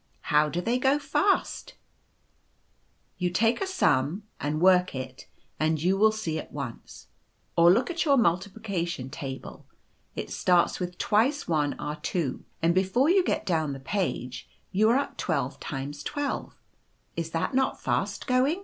"How 0.32 0.48
do 0.48 0.60
they 0.60 0.78
go 0.78 0.96
fast?". 1.00 1.74
"You 3.18 3.30
take 3.30 3.60
a 3.60 3.66
sum 3.66 4.22
and 4.38 4.60
work 4.60 4.94
it 4.94 5.26
and 5.58 5.82
you 5.82 5.96
will 5.96 6.12
see 6.12 6.38
at 6.38 6.52
once. 6.52 7.08
Or 7.56 7.68
look 7.68 7.90
at 7.90 8.04
your 8.04 8.16
multiplication 8.16 9.10
table; 9.10 9.66
it 10.14 10.30
starts 10.30 10.78
with 10.78 10.98
twice 10.98 11.48
one 11.48 11.72
are 11.80 11.96
two, 12.00 12.44
and 12.62 12.76
before 12.76 13.10
you 13.10 13.24
get 13.24 13.44
down 13.44 13.72
the 13.72 13.80
page 13.80 14.48
you 14.70 14.88
are 14.90 14.98
at 14.98 15.18
twelve 15.18 15.58
times 15.58 16.04
twelve. 16.04 16.54
Is 17.16 17.30
that 17.32 17.52
not 17.52 17.82
fast 17.82 18.28
going 18.28 18.62